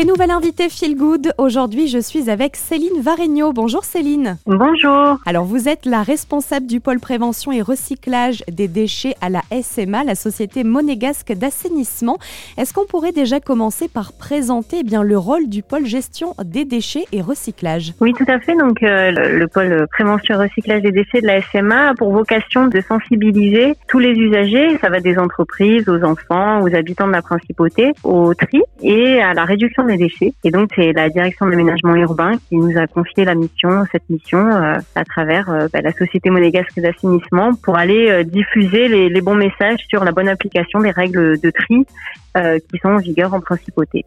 [0.00, 1.34] Et nouvelle invitée Feel Good.
[1.36, 3.52] Aujourd'hui, je suis avec Céline Varegno.
[3.52, 4.38] Bonjour Céline.
[4.46, 5.18] Bonjour.
[5.26, 10.04] Alors, vous êtes la responsable du pôle prévention et recyclage des déchets à la SMA,
[10.04, 12.16] la société monégasque d'assainissement.
[12.56, 16.64] Est-ce qu'on pourrait déjà commencer par présenter eh bien le rôle du pôle gestion des
[16.64, 17.92] déchets et recyclage?
[18.00, 18.56] Oui, tout à fait.
[18.56, 22.10] Donc, euh, le, le pôle prévention et recyclage des déchets de la SMA a pour
[22.10, 24.78] vocation de sensibiliser tous les usagers.
[24.78, 29.34] Ça va des entreprises aux enfants, aux habitants de la principauté, au tri et à
[29.34, 30.32] la réduction des déchets.
[30.44, 34.08] Et donc, c'est la direction de l'aménagement urbain qui nous a confié la mission, cette
[34.08, 39.08] mission, euh, à travers euh, bah, la société monégasque d'assainissement pour aller euh, diffuser les,
[39.08, 41.86] les, bons messages sur la bonne application des règles de tri
[42.70, 44.04] qui sont en vigueur en principauté.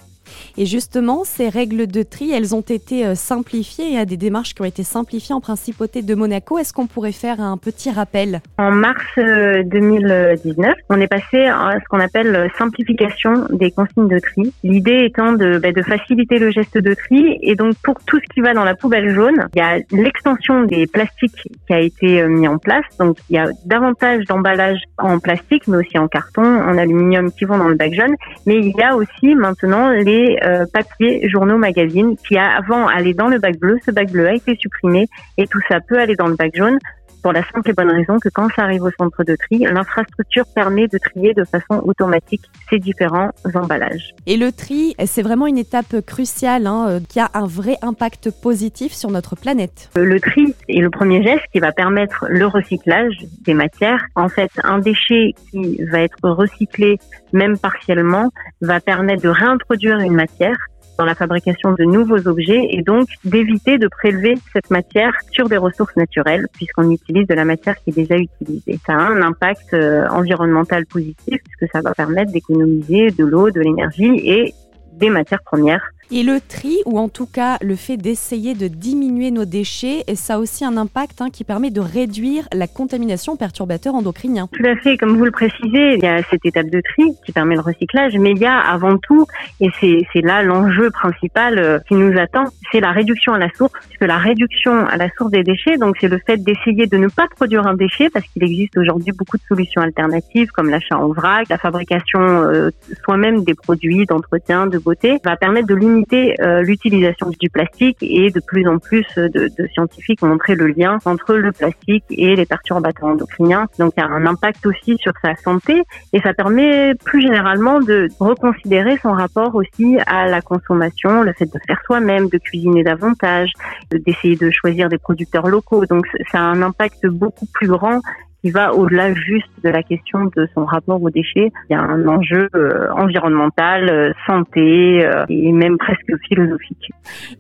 [0.58, 3.88] Et justement, ces règles de tri, elles ont été simplifiées.
[3.88, 6.58] Il y a des démarches qui ont été simplifiées en principauté de Monaco.
[6.58, 8.42] Est-ce qu'on pourrait faire un petit rappel?
[8.58, 14.54] En mars 2019, on est passé à ce qu'on appelle simplification des consignes de tri.
[14.64, 17.40] L'idée étant de, bah, de faciliter le geste de tri.
[17.42, 20.64] Et donc, pour tout ce qui va dans la poubelle jaune, il y a l'extension
[20.64, 22.86] des plastiques qui a été mis en place.
[23.00, 27.46] Donc, il y a davantage d'emballages en plastique, mais aussi en carton, en aluminium qui
[27.46, 28.16] vont dans le bac jaune.
[28.46, 33.30] Mais il y a aussi maintenant les euh, papiers, journaux, magazines qui avant allaient dans
[33.30, 33.80] le bac bleu.
[33.86, 36.78] Ce bac bleu a été supprimé et tout ça peut aller dans le bac jaune
[37.24, 40.46] pour la simple et bonne raison que quand ça arrive au centre de tri, l'infrastructure
[40.54, 44.14] permet de trier de façon automatique ces différents emballages.
[44.28, 48.30] Et le tri, c'est vraiment une étape cruciale hein, euh, qui a un vrai impact
[48.30, 49.90] positif sur notre planète.
[49.96, 54.04] Le tri est le premier geste qui va permettre le recyclage des matières.
[54.16, 57.00] En fait, un déchet qui va être recyclé,
[57.32, 58.30] même partiellement,
[58.62, 60.58] va permettre de réintroduire une matière
[60.98, 65.58] dans la fabrication de nouveaux objets et donc d'éviter de prélever cette matière sur des
[65.58, 68.80] ressources naturelles puisqu'on utilise de la matière qui est déjà utilisée.
[68.86, 73.60] Ça a un impact euh, environnemental positif puisque ça va permettre d'économiser de l'eau, de
[73.60, 74.54] l'énergie et
[74.94, 79.32] des matières premières et le tri, ou en tout cas le fait d'essayer de diminuer
[79.32, 83.96] nos déchets, ça a aussi un impact hein, qui permet de réduire la contamination perturbateur
[83.96, 84.48] endocrinien.
[84.52, 87.32] Tout à fait, comme vous le précisez, il y a cette étape de tri qui
[87.32, 89.26] permet le recyclage, mais il y a avant tout,
[89.60, 93.72] et c'est là l'enjeu principal euh, qui nous attend, c'est la réduction à la source,
[93.88, 97.08] puisque la réduction à la source des déchets, donc c'est le fait d'essayer de ne
[97.08, 101.08] pas produire un déchet, parce qu'il existe aujourd'hui beaucoup de solutions alternatives, comme l'achat en
[101.08, 102.70] vrac, la fabrication euh,
[103.04, 105.93] soi-même des produits d'entretien, de beauté, va permettre de limiter
[106.42, 110.68] euh, l'utilisation du plastique et de plus en plus de, de, scientifiques ont montré le
[110.68, 113.68] lien entre le plastique et les perturbateurs endocriniens.
[113.80, 115.84] Donc il y a un impact aussi sur sa santé
[116.14, 121.46] et ça permet plus généralement de reconsidérer son rapport aussi à la consommation, le fait
[121.46, 123.52] de faire soi-même, de cuisiner davantage,
[123.92, 125.86] d'essayer de choisir des producteurs locaux.
[125.86, 128.02] Donc ça a un impact beaucoup plus grand
[128.44, 131.52] qui va au-delà juste de la question de son rapport aux déchets.
[131.70, 136.92] Il y a un enjeu euh, environnemental, euh, santé euh, et même presque philosophique.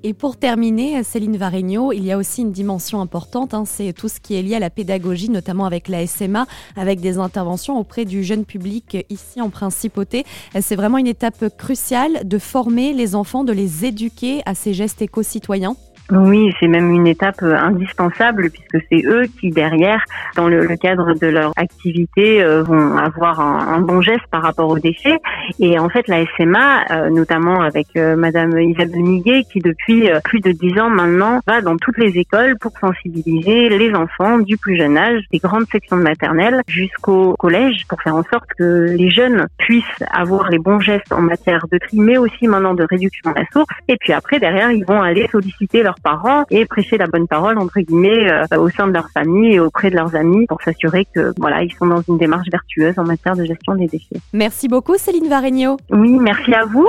[0.03, 4.07] Et pour terminer, Céline Varegno, il y a aussi une dimension importante, hein, c'est tout
[4.07, 6.45] ce qui est lié à la pédagogie, notamment avec la SMA,
[6.77, 10.23] avec des interventions auprès du jeune public ici en Principauté.
[10.61, 15.01] C'est vraiment une étape cruciale de former les enfants, de les éduquer à ces gestes
[15.01, 15.75] éco-citoyens.
[16.15, 20.03] Oui, c'est même une étape euh, indispensable puisque c'est eux qui derrière,
[20.35, 24.77] dans le, cadre de leur activité, euh, vont avoir un, bon geste par rapport aux
[24.77, 25.17] déchets.
[25.59, 30.51] Et en fait, la SMA, euh, notamment avec Madame Isabelle Miguet, qui depuis plus de
[30.51, 34.97] dix ans maintenant va dans toutes les écoles pour sensibiliser les enfants du plus jeune
[34.97, 39.47] âge, des grandes sections de maternelle jusqu'au collège, pour faire en sorte que les jeunes
[39.57, 43.39] puissent avoir les bons gestes en matière de tri, mais aussi maintenant de réduction à
[43.39, 43.73] la source.
[43.87, 47.79] Et puis après, derrière, ils vont aller solliciter parents et prêcher la bonne parole entre
[47.79, 51.33] guillemets euh, au sein de leur famille et auprès de leurs amis pour s'assurer que
[51.37, 54.17] voilà ils sont dans une démarche vertueuse en matière de gestion des déchets.
[54.33, 55.77] Merci beaucoup Céline Varegno.
[55.89, 56.87] Oui, merci à vous.